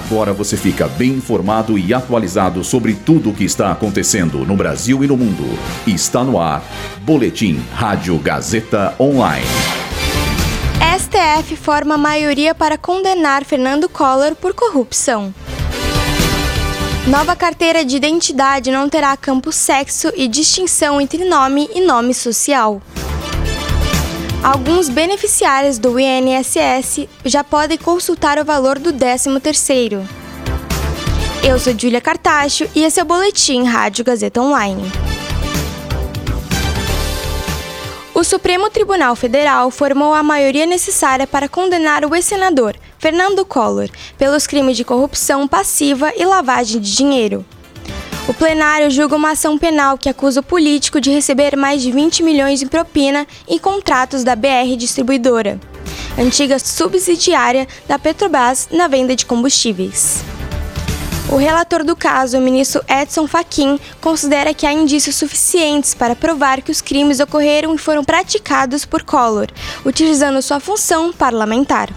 Agora 0.00 0.32
você 0.32 0.56
fica 0.56 0.88
bem 0.88 1.10
informado 1.10 1.78
e 1.78 1.92
atualizado 1.92 2.64
sobre 2.64 2.94
tudo 2.94 3.30
o 3.30 3.34
que 3.34 3.44
está 3.44 3.70
acontecendo 3.70 4.46
no 4.46 4.56
Brasil 4.56 5.04
e 5.04 5.06
no 5.06 5.14
mundo. 5.14 5.44
Está 5.86 6.24
no 6.24 6.40
ar. 6.40 6.64
Boletim 7.02 7.62
Rádio 7.74 8.18
Gazeta 8.18 8.94
Online. 8.98 9.44
STF 10.98 11.54
forma 11.54 11.98
maioria 11.98 12.54
para 12.54 12.78
condenar 12.78 13.44
Fernando 13.44 13.90
Collor 13.90 14.34
por 14.34 14.54
corrupção. 14.54 15.34
Nova 17.06 17.36
carteira 17.36 17.84
de 17.84 17.96
identidade 17.96 18.70
não 18.70 18.88
terá 18.88 19.14
campo 19.18 19.52
sexo 19.52 20.10
e 20.16 20.26
distinção 20.26 20.98
entre 20.98 21.26
nome 21.26 21.68
e 21.74 21.82
nome 21.82 22.14
social. 22.14 22.80
Alguns 24.42 24.88
beneficiários 24.88 25.78
do 25.78 26.00
INSS 26.00 27.06
já 27.26 27.44
podem 27.44 27.76
consultar 27.76 28.38
o 28.38 28.44
valor 28.44 28.78
do 28.78 28.90
13º. 28.90 30.02
Eu 31.46 31.58
sou 31.58 31.78
Júlia 31.78 32.00
Cartacho 32.00 32.66
e 32.74 32.82
esse 32.82 32.98
é 32.98 33.02
o 33.02 33.06
Boletim 33.06 33.64
Rádio 33.64 34.02
Gazeta 34.02 34.40
Online. 34.40 34.90
O 38.14 38.24
Supremo 38.24 38.70
Tribunal 38.70 39.14
Federal 39.14 39.70
formou 39.70 40.14
a 40.14 40.22
maioria 40.22 40.64
necessária 40.64 41.26
para 41.26 41.48
condenar 41.48 42.06
o 42.06 42.14
ex-senador 42.14 42.76
Fernando 42.98 43.44
Collor 43.44 43.90
pelos 44.16 44.46
crimes 44.46 44.74
de 44.74 44.84
corrupção 44.84 45.46
passiva 45.46 46.14
e 46.16 46.24
lavagem 46.24 46.80
de 46.80 46.96
dinheiro. 46.96 47.44
O 48.30 48.32
plenário 48.32 48.88
julga 48.92 49.16
uma 49.16 49.32
ação 49.32 49.58
penal 49.58 49.98
que 49.98 50.08
acusa 50.08 50.38
o 50.38 50.42
político 50.44 51.00
de 51.00 51.10
receber 51.10 51.56
mais 51.56 51.82
de 51.82 51.90
20 51.90 52.22
milhões 52.22 52.62
em 52.62 52.66
propina 52.68 53.26
em 53.48 53.58
contratos 53.58 54.22
da 54.22 54.36
BR 54.36 54.76
Distribuidora, 54.78 55.58
antiga 56.16 56.56
subsidiária 56.60 57.66
da 57.88 57.98
Petrobras 57.98 58.68
na 58.70 58.86
venda 58.86 59.16
de 59.16 59.26
combustíveis. 59.26 60.22
O 61.28 61.34
relator 61.34 61.82
do 61.82 61.96
caso, 61.96 62.38
o 62.38 62.40
ministro 62.40 62.84
Edson 62.88 63.26
Fachin, 63.26 63.80
considera 64.00 64.54
que 64.54 64.64
há 64.64 64.72
indícios 64.72 65.16
suficientes 65.16 65.92
para 65.92 66.14
provar 66.14 66.62
que 66.62 66.70
os 66.70 66.80
crimes 66.80 67.18
ocorreram 67.18 67.74
e 67.74 67.78
foram 67.78 68.04
praticados 68.04 68.84
por 68.84 69.02
Collor, 69.02 69.48
utilizando 69.84 70.40
sua 70.40 70.60
função 70.60 71.12
parlamentar. 71.12 71.90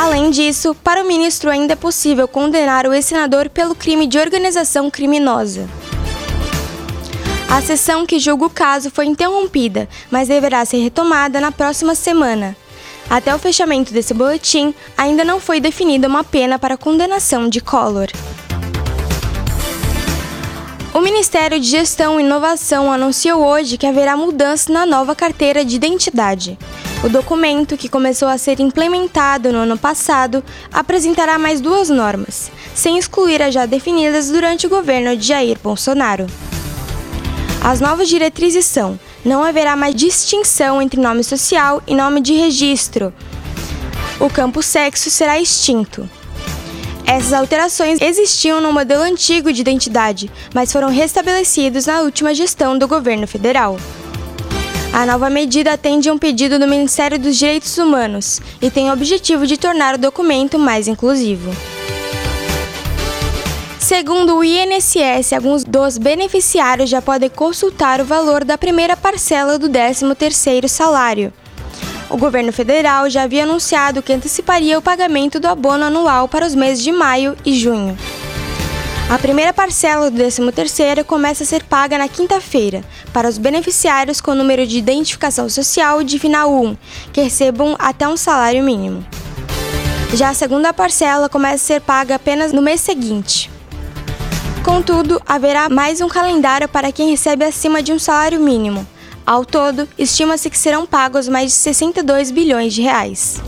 Além 0.00 0.30
disso, 0.30 0.76
para 0.76 1.02
o 1.02 1.08
ministro 1.08 1.50
ainda 1.50 1.72
é 1.72 1.76
possível 1.76 2.28
condenar 2.28 2.86
o 2.86 2.94
ex-senador 2.94 3.50
pelo 3.50 3.74
crime 3.74 4.06
de 4.06 4.16
organização 4.16 4.88
criminosa. 4.88 5.68
A 7.50 7.60
sessão 7.60 8.06
que 8.06 8.20
julga 8.20 8.46
o 8.46 8.50
caso 8.50 8.92
foi 8.92 9.06
interrompida, 9.06 9.88
mas 10.08 10.28
deverá 10.28 10.64
ser 10.64 10.76
retomada 10.76 11.40
na 11.40 11.50
próxima 11.50 11.96
semana. 11.96 12.56
Até 13.10 13.34
o 13.34 13.40
fechamento 13.40 13.92
desse 13.92 14.14
boletim, 14.14 14.72
ainda 14.96 15.24
não 15.24 15.40
foi 15.40 15.58
definida 15.58 16.06
uma 16.06 16.22
pena 16.22 16.60
para 16.60 16.76
condenação 16.76 17.48
de 17.48 17.60
Collor. 17.60 18.06
O 20.94 21.00
Ministério 21.00 21.58
de 21.58 21.66
Gestão 21.66 22.20
e 22.20 22.22
Inovação 22.22 22.92
anunciou 22.92 23.44
hoje 23.44 23.76
que 23.76 23.86
haverá 23.86 24.16
mudança 24.16 24.72
na 24.72 24.86
nova 24.86 25.16
carteira 25.16 25.64
de 25.64 25.74
identidade. 25.74 26.56
O 27.04 27.08
documento, 27.08 27.76
que 27.76 27.88
começou 27.88 28.26
a 28.26 28.36
ser 28.36 28.58
implementado 28.58 29.52
no 29.52 29.60
ano 29.60 29.78
passado, 29.78 30.42
apresentará 30.72 31.38
mais 31.38 31.60
duas 31.60 31.88
normas, 31.88 32.50
sem 32.74 32.98
excluir 32.98 33.40
as 33.40 33.54
já 33.54 33.66
definidas 33.66 34.30
durante 34.30 34.66
o 34.66 34.70
governo 34.70 35.16
de 35.16 35.28
Jair 35.28 35.56
Bolsonaro. 35.62 36.26
As 37.62 37.80
novas 37.80 38.08
diretrizes 38.08 38.66
são: 38.66 38.98
não 39.24 39.44
haverá 39.44 39.76
mais 39.76 39.94
distinção 39.94 40.82
entre 40.82 41.00
nome 41.00 41.22
social 41.22 41.80
e 41.86 41.94
nome 41.94 42.20
de 42.20 42.32
registro. 42.32 43.12
O 44.18 44.28
campo 44.28 44.60
sexo 44.60 45.08
será 45.08 45.40
extinto. 45.40 46.08
Essas 47.06 47.32
alterações 47.32 48.00
existiam 48.00 48.60
no 48.60 48.72
modelo 48.72 49.02
antigo 49.02 49.52
de 49.52 49.60
identidade, 49.60 50.30
mas 50.52 50.72
foram 50.72 50.88
restabelecidos 50.90 51.86
na 51.86 52.00
última 52.00 52.34
gestão 52.34 52.76
do 52.76 52.88
governo 52.88 53.26
federal. 53.26 53.78
A 54.98 55.06
nova 55.06 55.30
medida 55.30 55.74
atende 55.74 56.08
a 56.08 56.12
um 56.12 56.18
pedido 56.18 56.58
do 56.58 56.66
Ministério 56.66 57.20
dos 57.20 57.36
Direitos 57.36 57.78
Humanos 57.78 58.40
e 58.60 58.68
tem 58.68 58.90
o 58.90 58.92
objetivo 58.92 59.46
de 59.46 59.56
tornar 59.56 59.94
o 59.94 59.98
documento 59.98 60.58
mais 60.58 60.88
inclusivo. 60.88 61.52
Segundo 63.78 64.36
o 64.36 64.42
INSS, 64.42 65.34
alguns 65.34 65.62
dos 65.62 65.98
beneficiários 65.98 66.90
já 66.90 67.00
podem 67.00 67.30
consultar 67.30 68.00
o 68.00 68.04
valor 68.04 68.42
da 68.42 68.58
primeira 68.58 68.96
parcela 68.96 69.56
do 69.56 69.68
13º 69.68 70.66
salário. 70.66 71.32
O 72.10 72.16
governo 72.16 72.52
federal 72.52 73.08
já 73.08 73.22
havia 73.22 73.44
anunciado 73.44 74.02
que 74.02 74.12
anteciparia 74.12 74.76
o 74.80 74.82
pagamento 74.82 75.38
do 75.38 75.46
abono 75.46 75.84
anual 75.84 76.26
para 76.26 76.44
os 76.44 76.56
meses 76.56 76.82
de 76.82 76.90
maio 76.90 77.36
e 77.46 77.54
junho. 77.54 77.96
A 79.10 79.18
primeira 79.18 79.54
parcela 79.54 80.10
do 80.10 80.22
13º 80.22 81.02
começa 81.02 81.42
a 81.42 81.46
ser 81.46 81.64
paga 81.64 81.96
na 81.96 82.08
quinta-feira, 82.08 82.84
para 83.10 83.26
os 83.26 83.38
beneficiários 83.38 84.20
com 84.20 84.34
número 84.34 84.66
de 84.66 84.76
identificação 84.76 85.48
social 85.48 86.02
de 86.04 86.18
final 86.18 86.52
1, 86.52 86.76
que 87.10 87.22
recebam 87.22 87.74
até 87.78 88.06
um 88.06 88.18
salário 88.18 88.62
mínimo. 88.62 89.02
Já 90.12 90.28
a 90.28 90.34
segunda 90.34 90.74
parcela 90.74 91.26
começa 91.26 91.54
a 91.54 91.58
ser 91.58 91.80
paga 91.80 92.16
apenas 92.16 92.52
no 92.52 92.60
mês 92.60 92.82
seguinte. 92.82 93.50
Contudo, 94.62 95.22
haverá 95.26 95.70
mais 95.70 96.02
um 96.02 96.08
calendário 96.08 96.68
para 96.68 96.92
quem 96.92 97.08
recebe 97.08 97.46
acima 97.46 97.82
de 97.82 97.94
um 97.94 97.98
salário 97.98 98.38
mínimo. 98.38 98.86
Ao 99.24 99.42
todo, 99.42 99.88
estima-se 99.96 100.50
que 100.50 100.58
serão 100.58 100.86
pagos 100.86 101.28
mais 101.28 101.46
de 101.46 101.56
62 101.56 102.30
bilhões 102.30 102.74
de 102.74 102.82
reais. 102.82 103.40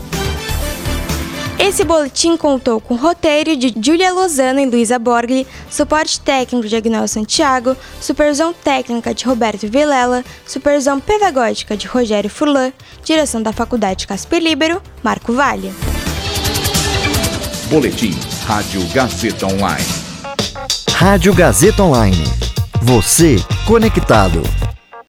Esse 1.63 1.83
boletim 1.83 2.35
contou 2.35 2.81
com 2.81 2.95
roteiro 2.95 3.55
de 3.55 3.71
Julia 3.79 4.11
Lozano 4.11 4.59
e 4.59 4.65
Luísa 4.65 4.97
Borgli, 4.97 5.45
suporte 5.69 6.19
técnico 6.19 6.67
de 6.67 6.75
Agnaldo 6.75 7.07
Santiago, 7.07 7.77
supervisão 8.01 8.51
técnica 8.51 9.13
de 9.13 9.25
Roberto 9.25 9.67
Vilela, 9.67 10.25
supervisão 10.43 10.99
pedagógica 10.99 11.77
de 11.77 11.85
Rogério 11.85 12.31
Furlan, 12.31 12.73
direção 13.05 13.43
da 13.43 13.53
Faculdade 13.53 14.07
Casper 14.07 14.41
Libero, 14.41 14.81
Marco 15.03 15.33
Vale. 15.33 15.71
Boletim 17.69 18.17
Rádio 18.47 18.83
Gazeta 18.87 19.45
Online. 19.45 19.85
Rádio 20.89 21.31
Gazeta 21.31 21.83
Online. 21.83 22.23
Você 22.81 23.35
conectado. 23.67 24.41